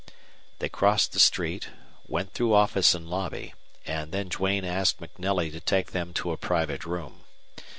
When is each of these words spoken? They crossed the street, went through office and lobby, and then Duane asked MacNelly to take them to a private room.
They 0.57 0.67
crossed 0.67 1.11
the 1.13 1.19
street, 1.19 1.69
went 2.07 2.33
through 2.33 2.55
office 2.55 2.95
and 2.95 3.07
lobby, 3.07 3.53
and 3.85 4.11
then 4.11 4.29
Duane 4.29 4.65
asked 4.65 4.99
MacNelly 4.99 5.51
to 5.51 5.59
take 5.59 5.91
them 5.91 6.11
to 6.13 6.31
a 6.31 6.37
private 6.37 6.85
room. 6.85 7.23